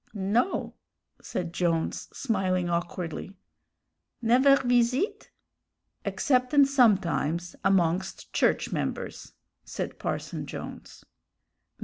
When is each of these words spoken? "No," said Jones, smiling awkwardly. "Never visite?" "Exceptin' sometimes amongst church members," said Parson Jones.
"No," 0.15 0.73
said 1.21 1.53
Jones, 1.53 2.09
smiling 2.11 2.71
awkwardly. 2.71 3.37
"Never 4.19 4.55
visite?" 4.55 5.29
"Exceptin' 6.05 6.65
sometimes 6.65 7.55
amongst 7.63 8.33
church 8.33 8.71
members," 8.71 9.33
said 9.63 9.99
Parson 9.99 10.47
Jones. 10.47 11.05